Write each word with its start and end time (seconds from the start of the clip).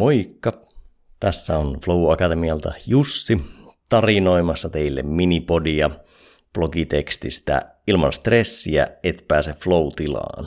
Moikka! 0.00 0.52
Tässä 1.20 1.58
on 1.58 1.80
Flow 1.84 2.12
Akatemialta 2.12 2.72
Jussi 2.86 3.40
tarinoimassa 3.88 4.68
teille 4.68 5.02
minipodia 5.02 5.90
blogitekstistä 6.54 7.66
ilman 7.86 8.12
stressiä 8.12 8.86
et 9.02 9.24
pääse 9.28 9.52
flow-tilaan. 9.52 10.46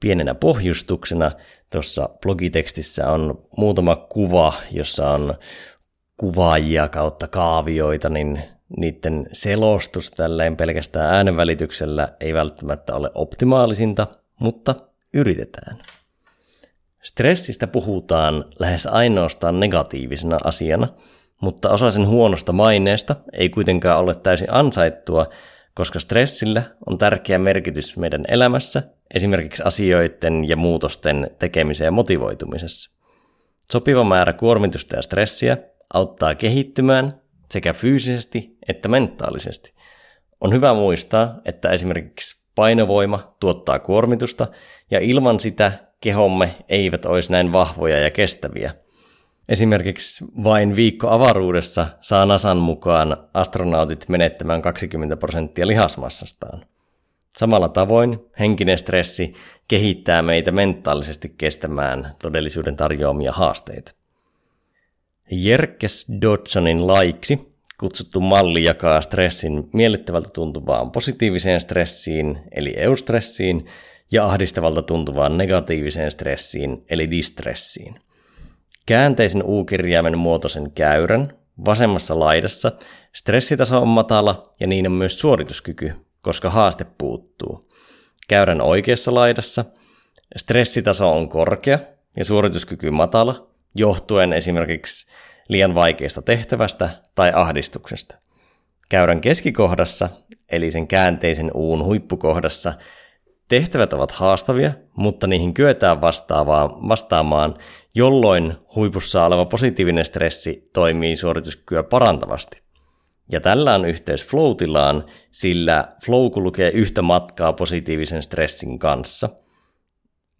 Pienenä 0.00 0.34
pohjustuksena 0.34 1.30
tuossa 1.72 2.08
blogitekstissä 2.22 3.10
on 3.10 3.46
muutama 3.56 3.96
kuva, 3.96 4.54
jossa 4.72 5.10
on 5.10 5.34
kuvaajia 6.16 6.88
kautta 6.88 7.28
kaavioita, 7.28 8.08
niin 8.08 8.42
niiden 8.76 9.26
selostus 9.32 10.10
tälleen 10.10 10.56
pelkästään 10.56 11.14
äänenvälityksellä 11.14 12.16
ei 12.20 12.34
välttämättä 12.34 12.94
ole 12.94 13.10
optimaalisinta, 13.14 14.06
mutta 14.40 14.74
yritetään. 15.14 15.78
Stressistä 17.04 17.66
puhutaan 17.66 18.44
lähes 18.58 18.86
ainoastaan 18.86 19.60
negatiivisena 19.60 20.38
asiana, 20.44 20.88
mutta 21.40 21.70
osa 21.70 21.90
sen 21.90 22.06
huonosta 22.08 22.52
maineesta 22.52 23.16
ei 23.32 23.48
kuitenkaan 23.48 24.00
ole 24.00 24.14
täysin 24.14 24.54
ansaittua, 24.54 25.26
koska 25.74 26.00
stressillä 26.00 26.62
on 26.86 26.98
tärkeä 26.98 27.38
merkitys 27.38 27.96
meidän 27.96 28.24
elämässä, 28.28 28.82
esimerkiksi 29.14 29.62
asioiden 29.66 30.48
ja 30.48 30.56
muutosten 30.56 31.30
tekemiseen 31.38 31.86
ja 31.86 31.92
motivoitumisessa. 31.92 32.90
Sopiva 33.72 34.04
määrä 34.04 34.32
kuormitusta 34.32 34.96
ja 34.96 35.02
stressiä 35.02 35.58
auttaa 35.94 36.34
kehittymään 36.34 37.20
sekä 37.50 37.72
fyysisesti 37.72 38.56
että 38.68 38.88
mentaalisesti. 38.88 39.72
On 40.40 40.52
hyvä 40.52 40.74
muistaa, 40.74 41.40
että 41.44 41.70
esimerkiksi 41.70 42.44
painovoima 42.54 43.36
tuottaa 43.40 43.78
kuormitusta 43.78 44.46
ja 44.90 45.00
ilman 45.00 45.40
sitä 45.40 45.72
kehomme 46.04 46.54
eivät 46.68 47.04
olisi 47.04 47.32
näin 47.32 47.52
vahvoja 47.52 47.98
ja 47.98 48.10
kestäviä. 48.10 48.74
Esimerkiksi 49.48 50.24
vain 50.44 50.76
viikko 50.76 51.08
avaruudessa 51.08 51.86
saa 52.00 52.26
Nasan 52.26 52.56
mukaan 52.56 53.16
astronautit 53.34 54.08
menettämään 54.08 54.62
20 54.62 55.16
prosenttia 55.16 55.66
lihasmassastaan. 55.66 56.66
Samalla 57.36 57.68
tavoin 57.68 58.18
henkinen 58.38 58.78
stressi 58.78 59.32
kehittää 59.68 60.22
meitä 60.22 60.50
mentaalisesti 60.52 61.34
kestämään 61.38 62.10
todellisuuden 62.22 62.76
tarjoamia 62.76 63.32
haasteita. 63.32 63.92
Jerkes 65.30 66.06
Dodsonin 66.22 66.86
laiksi 66.86 67.54
kutsuttu 67.80 68.20
malli 68.20 68.64
jakaa 68.64 69.00
stressin 69.00 69.68
miellyttävältä 69.72 70.28
tuntuvaan 70.34 70.90
positiiviseen 70.90 71.60
stressiin, 71.60 72.40
eli 72.54 72.74
eustressiin, 72.76 73.66
ja 74.14 74.24
ahdistavalta 74.24 74.82
tuntuvaan 74.82 75.38
negatiiviseen 75.38 76.10
stressiin, 76.10 76.84
eli 76.90 77.10
distressiin. 77.10 77.94
Käänteisen 78.86 79.42
U-kirjaimen 79.44 80.18
muotoisen 80.18 80.70
käyrän 80.70 81.32
vasemmassa 81.64 82.18
laidassa 82.18 82.72
stressitaso 83.14 83.82
on 83.82 83.88
matala 83.88 84.42
ja 84.60 84.66
niin 84.66 84.86
on 84.86 84.92
myös 84.92 85.20
suorituskyky, 85.20 85.92
koska 86.22 86.50
haaste 86.50 86.86
puuttuu. 86.98 87.60
Käyrän 88.28 88.60
oikeassa 88.60 89.14
laidassa 89.14 89.64
stressitaso 90.36 91.16
on 91.16 91.28
korkea 91.28 91.78
ja 92.16 92.24
suorituskyky 92.24 92.90
matala, 92.90 93.50
johtuen 93.74 94.32
esimerkiksi 94.32 95.06
liian 95.48 95.74
vaikeasta 95.74 96.22
tehtävästä 96.22 96.90
tai 97.14 97.32
ahdistuksesta. 97.34 98.14
Käyrän 98.88 99.20
keskikohdassa, 99.20 100.08
eli 100.50 100.70
sen 100.70 100.88
käänteisen 100.88 101.50
uun 101.54 101.84
huippukohdassa, 101.84 102.72
tehtävät 103.48 103.92
ovat 103.92 104.12
haastavia, 104.12 104.72
mutta 104.96 105.26
niihin 105.26 105.54
kyetään 105.54 106.00
vastaamaan, 106.88 107.54
jolloin 107.94 108.54
huipussa 108.74 109.24
oleva 109.24 109.44
positiivinen 109.44 110.04
stressi 110.04 110.70
toimii 110.72 111.16
suorituskykyä 111.16 111.82
parantavasti. 111.82 112.62
Ja 113.32 113.40
tällä 113.40 113.74
on 113.74 113.84
yhteys 113.84 114.26
flow 114.26 114.56
sillä 115.30 115.88
flow 116.04 116.30
kulkee 116.30 116.70
yhtä 116.70 117.02
matkaa 117.02 117.52
positiivisen 117.52 118.22
stressin 118.22 118.78
kanssa. 118.78 119.28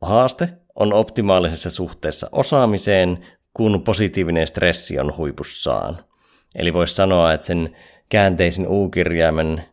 Haaste 0.00 0.48
on 0.75 0.92
optimaalisessa 0.92 1.71
suhteessa 1.71 2.28
osaamiseen, 2.32 3.26
kun 3.54 3.82
positiivinen 3.82 4.47
stressi 4.47 4.98
on 4.98 5.16
huipussaan. 5.16 5.98
Eli 6.54 6.72
voisi 6.72 6.94
sanoa, 6.94 7.32
että 7.32 7.47
sen 7.47 7.76
käänteisen 8.09 8.69
U-kirjaimen 8.69 9.65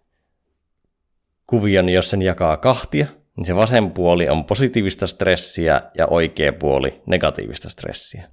kuvion, 1.48 1.90
jos 1.90 2.10
sen 2.10 2.22
jakaa 2.22 2.58
kahtia, 2.58 3.08
niin 3.42 3.46
se 3.46 3.56
vasen 3.56 3.92
puoli 3.92 4.30
on 4.30 4.46
positiivista 4.46 5.08
stressiä 5.08 5.82
ja 5.98 6.08
oikea 6.08 6.54
puoli 6.54 7.02
negatiivista 7.06 7.70
stressiä. 7.70 8.30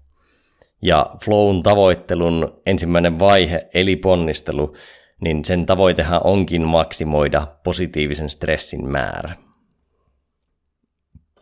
Ja 0.83 1.11
flown 1.25 1.63
tavoittelun 1.63 2.61
ensimmäinen 2.67 3.19
vaihe, 3.19 3.69
eli 3.75 3.97
ponnistelu, 3.97 4.75
niin 5.21 5.45
sen 5.45 5.67
tavoitehan 5.67 6.21
onkin 6.25 6.63
maksimoida 6.63 7.47
positiivisen 7.65 8.31
stressin 8.31 8.89
määrä. 8.89 9.37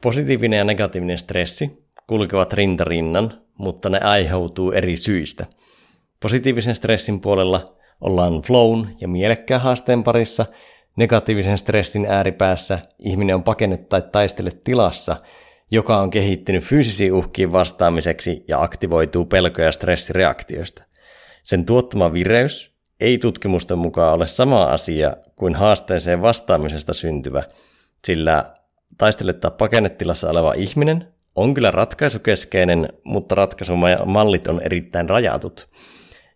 Positiivinen 0.03 0.59
ja 0.59 0.65
negatiivinen 0.65 1.19
stressi 1.19 1.87
kulkevat 2.07 2.53
rintarinnan, 2.53 3.41
mutta 3.59 3.89
ne 3.89 4.01
aiheutuu 4.01 4.73
eri 4.73 4.97
syistä. 4.97 5.47
Positiivisen 6.21 6.75
stressin 6.75 7.21
puolella 7.21 7.77
ollaan 8.01 8.43
flown 8.43 8.97
ja 9.01 9.09
mielekkään 9.09 9.61
haasteen 9.61 10.05
parissa, 10.05 10.47
negatiivisen 10.97 11.59
stressin 11.59 12.07
ääripäässä 12.09 12.79
ihminen 12.99 13.35
on 13.35 13.43
pakenne 13.43 13.77
tai 13.77 14.03
taistele 14.13 14.51
tilassa, 14.65 15.17
joka 15.71 15.97
on 15.97 16.11
kehittynyt 16.11 16.65
fyysisiin 16.65 17.13
uhkiin 17.13 17.53
vastaamiseksi 17.53 18.45
ja 18.49 18.63
aktivoituu 18.63 19.25
pelko- 19.25 19.63
ja 19.63 19.73
stressireaktioista. 19.73 20.83
Sen 21.45 21.65
tuottama 21.65 22.13
vireys 22.13 22.77
ei 23.01 23.19
tutkimusten 23.19 23.79
mukaan 23.79 24.15
ole 24.15 24.27
sama 24.27 24.65
asia 24.65 25.17
kuin 25.37 25.55
haasteeseen 25.55 26.23
vastaamisesta 26.23 26.95
syntyvä, 26.95 27.43
sillä 28.05 28.45
taistele- 28.99 29.33
tai 29.33 29.51
pakennetilassa 29.59 30.31
oleva 30.31 30.53
ihminen 30.53 31.09
on 31.35 31.55
kyllä 31.55 31.71
ratkaisukeskeinen, 31.71 32.89
mutta 33.05 33.35
ratkaisumallit 33.35 34.49
on 34.49 34.61
erittäin 34.61 35.09
rajatut. 35.09 35.69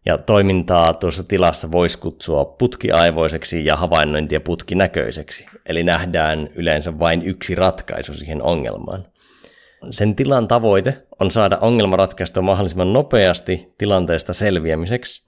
Ja 0.06 0.18
toimintaa 0.18 0.92
tuossa 0.92 1.24
tilassa 1.24 1.72
voisi 1.72 1.98
kutsua 1.98 2.44
putkiaivoiseksi 2.44 3.64
ja 3.64 3.76
havainnointia 3.76 4.40
putkinäköiseksi. 4.40 5.46
Eli 5.66 5.82
nähdään 5.82 6.50
yleensä 6.54 6.98
vain 6.98 7.22
yksi 7.22 7.54
ratkaisu 7.54 8.14
siihen 8.14 8.42
ongelmaan. 8.42 9.06
Sen 9.90 10.16
tilan 10.16 10.48
tavoite 10.48 11.06
on 11.20 11.30
saada 11.30 11.58
ongelma 11.60 11.96
ratkaistua 11.96 12.42
mahdollisimman 12.42 12.92
nopeasti 12.92 13.74
tilanteesta 13.78 14.32
selviämiseksi. 14.32 15.26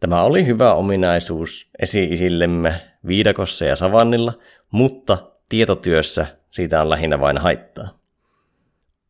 Tämä 0.00 0.22
oli 0.22 0.46
hyvä 0.46 0.74
ominaisuus 0.74 1.70
esi-isillemme 1.78 2.74
viidakossa 3.06 3.64
ja 3.64 3.76
savannilla, 3.76 4.32
mutta 4.70 5.18
tietotyössä 5.48 6.26
siitä 6.50 6.82
on 6.82 6.90
lähinnä 6.90 7.20
vain 7.20 7.38
haittaa. 7.38 7.98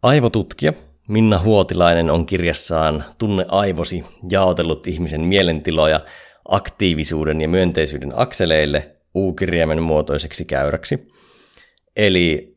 Aivotutkija 0.03 0.73
Minna 1.09 1.39
Huotilainen 1.39 2.11
on 2.11 2.27
kirjassaan 2.27 3.05
Tunne 3.19 3.45
aivosi 3.49 4.05
jaotellut 4.31 4.87
ihmisen 4.87 5.21
mielentiloja 5.21 6.01
aktiivisuuden 6.49 7.41
ja 7.41 7.49
myönteisyyden 7.49 8.13
akseleille 8.15 8.97
U-kirjaimen 9.15 9.83
muotoiseksi 9.83 10.45
käyräksi. 10.45 11.09
Eli 11.97 12.57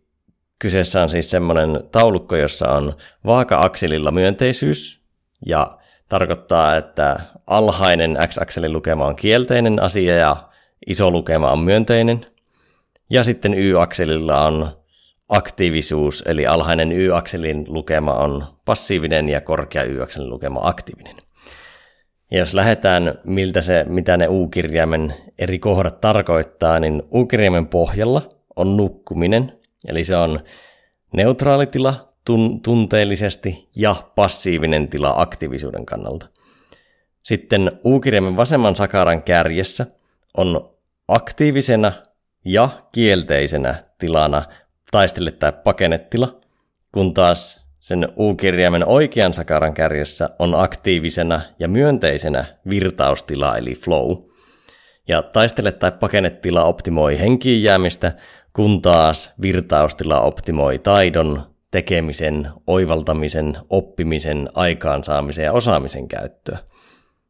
kyseessä 0.59 1.03
on 1.03 1.09
siis 1.09 1.29
semmoinen 1.29 1.83
taulukko, 1.91 2.35
jossa 2.35 2.71
on 2.71 2.93
vaaka-akselilla 3.25 4.11
myönteisyys 4.11 5.01
ja 5.45 5.77
tarkoittaa, 6.09 6.75
että 6.75 7.19
alhainen 7.47 8.17
x-akselin 8.27 8.73
lukema 8.73 9.05
on 9.05 9.15
kielteinen 9.15 9.81
asia 9.81 10.15
ja 10.15 10.49
iso 10.87 11.11
lukema 11.11 11.51
on 11.51 11.59
myönteinen. 11.59 12.25
Ja 13.09 13.23
sitten 13.23 13.53
y-akselilla 13.53 14.45
on 14.45 14.80
aktiivisuus, 15.31 16.23
eli 16.27 16.47
alhainen 16.47 16.91
y-akselin 16.91 17.65
lukema 17.67 18.13
on 18.13 18.45
passiivinen 18.65 19.29
ja 19.29 19.41
korkea 19.41 19.83
y-akselin 19.83 20.29
lukema 20.29 20.59
aktiivinen. 20.63 21.15
Ja 22.31 22.39
jos 22.39 22.53
lähdetään, 22.53 23.19
miltä 23.23 23.61
se, 23.61 23.85
mitä 23.87 24.17
ne 24.17 24.27
U-kirjaimen 24.27 25.13
eri 25.39 25.59
kohdat 25.59 26.01
tarkoittaa, 26.01 26.79
niin 26.79 27.03
U-kirjaimen 27.13 27.67
pohjalla 27.67 28.29
on 28.55 28.77
nukkuminen, 28.77 29.59
eli 29.87 30.05
se 30.05 30.15
on 30.15 30.39
neutraali 31.13 31.67
tila 31.67 32.13
tun- 32.29 32.59
tunteellisesti 32.63 33.69
ja 33.75 33.95
passiivinen 34.15 34.87
tila 34.87 35.13
aktiivisuuden 35.17 35.85
kannalta. 35.85 36.27
Sitten 37.23 37.71
U-kirjaimen 37.85 38.37
vasemman 38.37 38.75
sakaran 38.75 39.23
kärjessä 39.23 39.85
on 40.37 40.69
aktiivisena 41.07 41.91
ja 42.45 42.69
kielteisenä 42.91 43.75
tilana 43.97 44.43
taistele 44.91 45.31
tai 45.31 45.53
pakenetila, 45.63 46.39
kun 46.91 47.13
taas 47.13 47.67
sen 47.79 48.09
U-kirjaimen 48.17 48.85
oikean 48.85 49.33
sakaran 49.33 49.73
kärjessä 49.73 50.29
on 50.39 50.55
aktiivisena 50.55 51.41
ja 51.59 51.67
myönteisenä 51.67 52.45
virtaustila 52.69 53.57
eli 53.57 53.75
flow. 53.75 54.17
Ja 55.07 55.21
taistele 55.21 55.71
tai 55.71 55.91
pakenetila 55.91 56.63
optimoi 56.63 57.19
henkiin 57.19 57.63
jäämistä, 57.63 58.11
kun 58.53 58.81
taas 58.81 59.33
virtaustila 59.41 60.21
optimoi 60.21 60.79
taidon, 60.79 61.41
tekemisen, 61.71 62.49
oivaltamisen, 62.67 63.57
oppimisen, 63.69 64.49
aikaansaamisen 64.53 65.45
ja 65.45 65.53
osaamisen 65.53 66.07
käyttöä. 66.07 66.57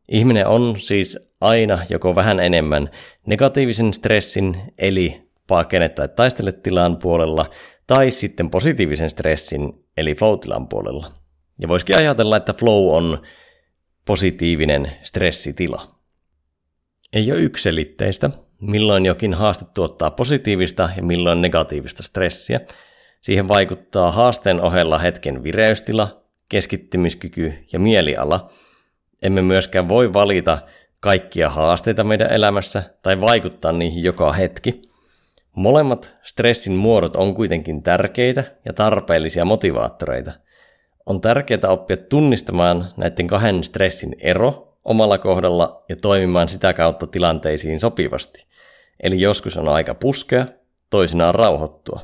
Ihminen 0.08 0.48
on 0.48 0.76
siis 0.78 1.34
aina 1.42 1.80
joko 1.90 2.16
vähän 2.16 2.40
enemmän 2.40 2.90
negatiivisen 3.26 3.94
stressin, 3.94 4.58
eli 4.78 5.31
pakene 5.52 5.90
tai 5.90 6.08
taistele 6.08 6.52
tilan 6.52 6.98
puolella, 6.98 7.46
tai 7.88 8.12
sitten 8.12 8.50
positiivisen 8.50 9.10
stressin, 9.10 9.74
eli 9.98 10.16
flow-tilan 10.16 10.68
puolella. 10.68 11.12
Ja 11.60 11.68
voisikin 11.68 12.00
ajatella, 12.00 12.38
että 12.38 12.54
flow 12.54 12.96
on 12.96 13.22
positiivinen 14.06 14.92
stressitila. 15.04 15.88
Ei 17.14 17.32
ole 17.32 17.40
yksilitteistä, 17.40 18.30
milloin 18.62 19.06
jokin 19.06 19.34
haaste 19.34 19.66
tuottaa 19.74 20.12
positiivista 20.12 20.90
ja 20.98 21.04
milloin 21.04 21.42
negatiivista 21.42 22.04
stressiä. 22.04 22.60
Siihen 23.22 23.48
vaikuttaa 23.48 24.12
haasteen 24.12 24.62
ohella 24.62 25.00
hetken 25.00 25.44
vireystila, 25.44 26.24
keskittymiskyky 26.50 27.54
ja 27.74 27.80
mieliala. 27.80 28.52
Emme 29.22 29.42
myöskään 29.42 29.90
voi 29.90 30.14
valita 30.14 30.58
kaikkia 31.02 31.50
haasteita 31.50 32.04
meidän 32.04 32.32
elämässä 32.32 32.84
tai 33.02 33.22
vaikuttaa 33.22 33.72
niihin 33.72 34.04
joka 34.04 34.34
hetki. 34.34 34.91
Molemmat 35.56 36.16
stressin 36.24 36.74
muodot 36.74 37.16
on 37.16 37.36
kuitenkin 37.36 37.84
tärkeitä 37.84 38.44
ja 38.66 38.74
tarpeellisia 38.74 39.46
motivaattoreita. 39.46 40.32
On 41.06 41.22
tärkeää 41.22 41.70
oppia 41.70 41.98
tunnistamaan 41.98 42.86
näiden 42.98 43.28
kahden 43.28 43.64
stressin 43.64 44.16
ero 44.20 44.78
omalla 44.86 45.18
kohdalla 45.18 45.84
ja 45.90 45.96
toimimaan 45.96 46.48
sitä 46.48 46.74
kautta 46.74 47.08
tilanteisiin 47.08 47.80
sopivasti. 47.80 48.46
Eli 49.04 49.22
joskus 49.22 49.58
on 49.58 49.70
aika 49.70 49.96
puskea, 49.96 50.46
toisinaan 50.90 51.36
rauhoittua. 51.36 52.02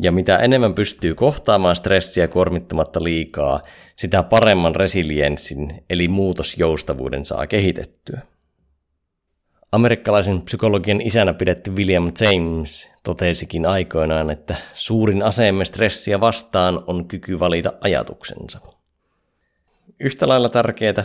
Ja 0.00 0.12
mitä 0.12 0.36
enemmän 0.36 0.74
pystyy 0.74 1.14
kohtaamaan 1.14 1.76
stressiä 1.76 2.28
kuormittumatta 2.28 3.04
liikaa, 3.04 3.62
sitä 3.96 4.22
paremman 4.22 4.76
resilienssin 4.76 5.84
eli 5.90 6.08
muutosjoustavuuden 6.08 7.26
saa 7.26 7.46
kehitettyä. 7.46 8.20
Amerikkalaisen 9.72 10.42
psykologian 10.42 11.00
isänä 11.00 11.34
pidetty 11.34 11.70
William 11.70 12.12
James 12.20 12.90
totesikin 13.02 13.66
aikoinaan, 13.66 14.30
että 14.30 14.56
suurin 14.74 15.22
aseemme 15.22 15.64
stressiä 15.64 16.20
vastaan 16.20 16.84
on 16.86 17.08
kyky 17.08 17.38
valita 17.38 17.72
ajatuksensa. 17.80 18.60
Yhtä 20.00 20.28
lailla 20.28 20.48
tärkeää 20.48 21.04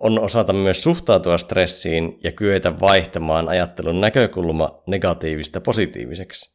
on 0.00 0.18
osata 0.18 0.52
myös 0.52 0.82
suhtautua 0.82 1.38
stressiin 1.38 2.18
ja 2.24 2.32
kyetä 2.32 2.80
vaihtamaan 2.80 3.48
ajattelun 3.48 4.00
näkökulma 4.00 4.82
negatiivista 4.86 5.60
positiiviseksi. 5.60 6.50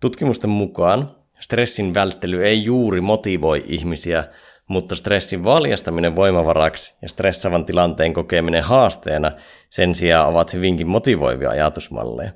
Tutkimusten 0.00 0.50
mukaan 0.50 1.10
stressin 1.40 1.94
välttely 1.94 2.44
ei 2.44 2.64
juuri 2.64 3.00
motivoi 3.00 3.64
ihmisiä, 3.66 4.24
mutta 4.68 4.94
stressin 4.94 5.44
valjastaminen 5.44 6.16
voimavaraksi 6.16 6.94
ja 7.02 7.08
stressavan 7.08 7.64
tilanteen 7.64 8.12
kokeminen 8.12 8.62
haasteena 8.62 9.32
sen 9.70 9.94
sijaan 9.94 10.28
ovat 10.28 10.52
hyvinkin 10.52 10.88
motivoivia 10.88 11.50
ajatusmalleja. 11.50 12.30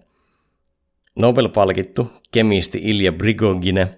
Nobel-palkittu 1.16 2.12
kemisti 2.32 2.80
Ilja 2.82 3.12
Brigogine 3.12 3.88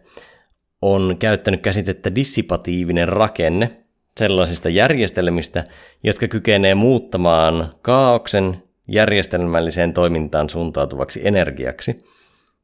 on 0.83 1.17
käyttänyt 1.19 1.61
käsitettä 1.61 2.15
dissipatiivinen 2.15 3.09
rakenne 3.09 3.71
sellaisista 4.17 4.69
järjestelmistä, 4.69 5.65
jotka 6.03 6.29
kykenee 6.29 6.75
muuttamaan 6.75 7.75
kaauksen 7.83 8.63
järjestelmälliseen 8.89 9.93
toimintaan 9.93 10.51
suuntautuvaksi 10.51 11.21
energiaksi. 11.25 12.05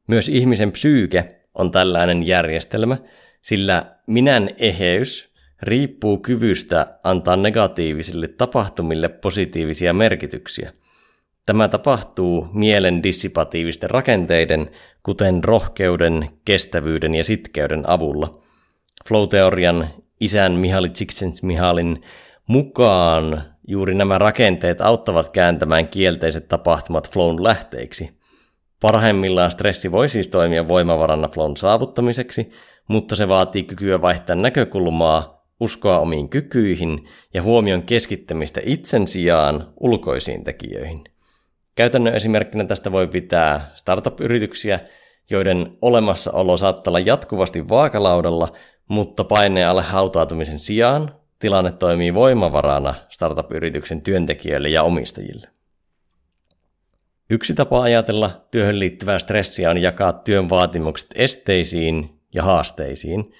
Myös 0.07 0.29
ihmisen 0.29 0.71
psyyke 0.71 1.35
on 1.55 1.71
tällainen 1.71 2.27
järjestelmä, 2.27 2.97
sillä 3.41 3.85
minän 4.07 4.49
eheys 4.57 5.28
riippuu 5.61 6.17
kyvystä 6.17 6.99
antaa 7.03 7.35
negatiivisille 7.35 8.27
tapahtumille 8.27 9.09
positiivisia 9.09 9.93
merkityksiä. 9.93 10.73
Tämä 11.45 11.67
tapahtuu 11.67 12.47
mielen 12.53 13.03
dissipatiivisten 13.03 13.89
rakenteiden, 13.89 14.67
kuten 15.03 15.43
rohkeuden, 15.43 16.29
kestävyyden 16.45 17.15
ja 17.15 17.23
sitkeyden 17.23 17.89
avulla. 17.89 18.31
Flow-teorian 19.07 19.87
isän 20.19 20.51
Mihaly 20.51 20.89
Csikszentmihalin 20.89 22.01
mukaan 22.47 23.43
juuri 23.67 23.95
nämä 23.95 24.17
rakenteet 24.17 24.81
auttavat 24.81 25.31
kääntämään 25.31 25.87
kielteiset 25.87 26.47
tapahtumat 26.47 27.11
flown 27.11 27.43
lähteiksi. 27.43 28.19
Parhaimmillaan 28.81 29.51
stressi 29.51 29.91
voi 29.91 30.09
siis 30.09 30.27
toimia 30.27 30.67
voimavarana 30.67 31.27
flown 31.27 31.57
saavuttamiseksi, 31.57 32.51
mutta 32.87 33.15
se 33.15 33.27
vaatii 33.27 33.63
kykyä 33.63 34.01
vaihtaa 34.01 34.35
näkökulmaa, 34.35 35.38
uskoa 35.59 35.99
omiin 35.99 36.29
kykyihin 36.29 37.07
ja 37.33 37.41
huomion 37.41 37.83
keskittämistä 37.83 38.61
itsen 38.63 39.07
sijaan 39.07 39.73
ulkoisiin 39.79 40.43
tekijöihin. 40.43 41.03
Käytännön 41.75 42.15
esimerkkinä 42.15 42.65
tästä 42.65 42.91
voi 42.91 43.07
pitää 43.07 43.71
startup-yrityksiä, 43.73 44.79
joiden 45.29 45.77
olemassaolo 45.81 46.57
saattaa 46.57 46.91
olla 46.91 46.99
jatkuvasti 46.99 47.69
vaakalaudalla, 47.69 48.53
mutta 48.87 49.23
paineen 49.23 49.67
alle 49.67 49.81
hautautumisen 49.81 50.59
sijaan 50.59 51.15
tilanne 51.39 51.71
toimii 51.71 52.13
voimavarana 52.13 52.95
startup-yrityksen 53.09 54.01
työntekijöille 54.01 54.69
ja 54.69 54.83
omistajille. 54.83 55.47
Yksi 57.29 57.53
tapa 57.53 57.81
ajatella 57.81 58.45
työhön 58.51 58.79
liittyvää 58.79 59.19
stressiä 59.19 59.69
on 59.69 59.77
jakaa 59.77 60.13
työn 60.13 60.49
vaatimukset 60.49 61.09
esteisiin 61.15 62.19
ja 62.33 62.43
haasteisiin. 62.43 63.31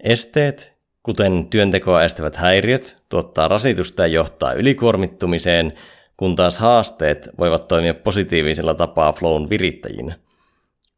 Esteet, 0.00 0.79
kuten 1.02 1.46
työntekoa 1.50 2.04
estävät 2.04 2.36
häiriöt, 2.36 2.96
tuottaa 3.08 3.48
rasitusta 3.48 4.02
ja 4.02 4.06
johtaa 4.06 4.52
ylikuormittumiseen, 4.52 5.72
kun 6.16 6.36
taas 6.36 6.58
haasteet 6.58 7.28
voivat 7.38 7.68
toimia 7.68 7.94
positiivisella 7.94 8.74
tapaa 8.74 9.12
flown 9.12 9.50
virittäjinä– 9.50 10.14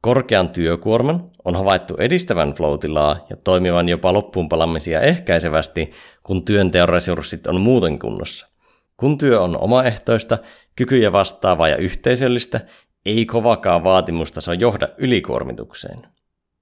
Korkean 0.03 0.49
työkuorman 0.49 1.25
on 1.45 1.57
havaittu 1.57 1.97
edistävän 1.99 2.53
floatilaa 2.53 3.27
ja 3.31 3.37
toimivan 3.37 3.89
jopa 3.89 4.13
loppuunpalamisia 4.13 5.01
ehkäisevästi, 5.01 5.91
kun 6.23 6.45
työnteon 6.45 6.89
resurssit 6.89 7.47
on 7.47 7.61
muuten 7.61 7.99
kunnossa. 7.99 8.49
Kun 8.97 9.19
työ 9.19 9.41
on 9.41 9.59
omaehtoista, 9.59 10.39
kykyjä 10.77 11.13
vastaavaa 11.13 11.69
ja 11.69 11.77
yhteisöllistä, 11.77 12.61
ei 13.07 13.27
kovakaan 13.27 13.85
vaatimustaso 13.85 14.53
johda 14.53 14.89
ylikuormitukseen. 14.99 16.07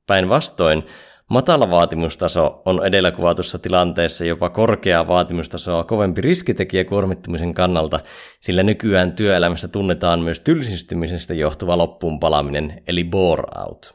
Päinvastoin, 0.06 0.82
Matala 1.30 1.70
vaatimustaso 1.70 2.62
on 2.64 2.86
edellä 2.86 3.12
kuvatussa 3.12 3.58
tilanteessa 3.58 4.24
jopa 4.24 4.50
korkeaa 4.50 5.08
vaatimustasoa 5.08 5.84
kovempi 5.84 6.20
riskitekijä 6.20 6.84
kuormittumisen 6.84 7.54
kannalta, 7.54 8.00
sillä 8.40 8.62
nykyään 8.62 9.12
työelämässä 9.12 9.68
tunnetaan 9.68 10.20
myös 10.20 10.40
tylsistymisestä 10.40 11.34
johtuva 11.34 11.78
loppuun 11.78 12.20
palaminen, 12.20 12.82
eli 12.86 13.04
bore 13.04 13.42
out. 13.66 13.94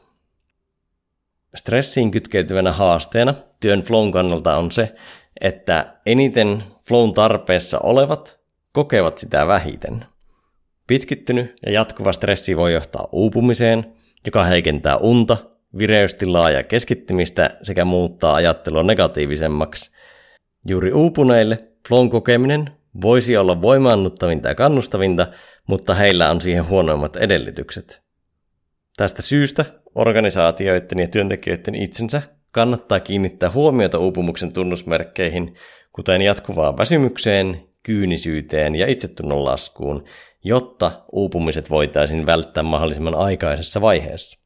Stressiin 1.54 2.10
kytkeytyvänä 2.10 2.72
haasteena 2.72 3.34
työn 3.60 3.82
flown 3.82 4.12
kannalta 4.12 4.56
on 4.56 4.72
se, 4.72 4.94
että 5.40 5.96
eniten 6.06 6.62
flown 6.88 7.14
tarpeessa 7.14 7.78
olevat 7.78 8.40
kokevat 8.72 9.18
sitä 9.18 9.46
vähiten. 9.46 10.04
Pitkittynyt 10.86 11.54
ja 11.66 11.72
jatkuva 11.72 12.12
stressi 12.12 12.56
voi 12.56 12.72
johtaa 12.72 13.08
uupumiseen, 13.12 13.94
joka 14.26 14.44
heikentää 14.44 14.96
unta, 14.96 15.36
vireystilaa 15.78 16.50
ja 16.50 16.62
keskittymistä 16.62 17.58
sekä 17.62 17.84
muuttaa 17.84 18.34
ajattelua 18.34 18.82
negatiivisemmaksi. 18.82 19.90
Juuri 20.66 20.92
uupuneille 20.92 21.58
flown 21.88 22.10
kokeminen 22.10 22.70
voisi 23.02 23.36
olla 23.36 23.62
voimaannuttavinta 23.62 24.48
ja 24.48 24.54
kannustavinta, 24.54 25.26
mutta 25.66 25.94
heillä 25.94 26.30
on 26.30 26.40
siihen 26.40 26.68
huonoimmat 26.68 27.16
edellytykset. 27.16 28.02
Tästä 28.96 29.22
syystä 29.22 29.64
organisaatioiden 29.94 30.98
ja 30.98 31.08
työntekijöiden 31.08 31.74
itsensä 31.74 32.22
kannattaa 32.52 33.00
kiinnittää 33.00 33.50
huomiota 33.50 33.98
uupumuksen 33.98 34.52
tunnusmerkkeihin, 34.52 35.54
kuten 35.92 36.22
jatkuvaan 36.22 36.78
väsymykseen, 36.78 37.60
kyynisyyteen 37.82 38.74
ja 38.74 38.86
itsetunnon 38.86 39.44
laskuun, 39.44 40.04
jotta 40.44 41.04
uupumiset 41.12 41.70
voitaisiin 41.70 42.26
välttää 42.26 42.62
mahdollisimman 42.62 43.14
aikaisessa 43.14 43.80
vaiheessa. 43.80 44.45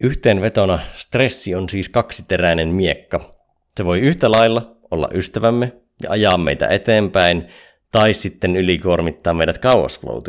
Yhteenvetona 0.00 0.78
stressi 0.94 1.54
on 1.54 1.68
siis 1.68 1.88
kaksiteräinen 1.88 2.68
miekka. 2.68 3.34
Se 3.76 3.84
voi 3.84 4.00
yhtä 4.00 4.30
lailla 4.30 4.76
olla 4.90 5.08
ystävämme 5.14 5.72
ja 6.02 6.10
ajaa 6.10 6.38
meitä 6.38 6.68
eteenpäin, 6.68 7.46
tai 7.92 8.14
sitten 8.14 8.56
ylikuormittaa 8.56 9.34
meidät 9.34 9.58
kauas 9.58 10.00
flow 10.00 10.22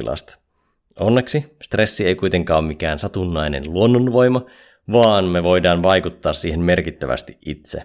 Onneksi 0.99 1.45
stressi 1.63 2.07
ei 2.07 2.15
kuitenkaan 2.15 2.59
ole 2.59 2.67
mikään 2.67 2.99
satunnainen 2.99 3.63
luonnonvoima, 3.67 4.45
vaan 4.91 5.25
me 5.25 5.43
voidaan 5.43 5.83
vaikuttaa 5.83 6.33
siihen 6.33 6.59
merkittävästi 6.59 7.37
itse. 7.45 7.81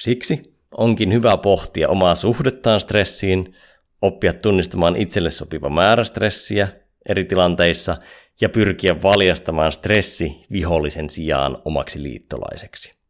Siksi 0.00 0.54
onkin 0.76 1.12
hyvä 1.12 1.36
pohtia 1.42 1.88
omaa 1.88 2.14
suhdettaan 2.14 2.80
stressiin, 2.80 3.54
oppia 4.02 4.32
tunnistamaan 4.32 4.96
itselle 4.96 5.30
sopiva 5.30 5.70
määrä 5.70 6.04
stressiä 6.04 6.68
eri 7.08 7.24
tilanteissa 7.24 7.96
ja 8.40 8.48
pyrkiä 8.48 9.02
valjastamaan 9.02 9.72
stressi 9.72 10.46
vihollisen 10.52 11.10
sijaan 11.10 11.58
omaksi 11.64 12.02
liittolaiseksi. 12.02 13.00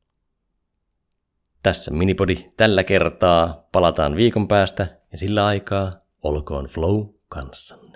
Tässä 1.62 1.90
minipodi 1.90 2.37
tällä 2.56 2.84
kertaa. 2.84 3.68
Palataan 3.72 4.16
viikon 4.16 4.49
päästä 4.49 4.87
ja 5.12 5.18
sillä 5.18 5.46
aikaa 5.46 5.92
olkoon 6.22 6.66
flow 6.66 7.06
kanssanne. 7.28 7.89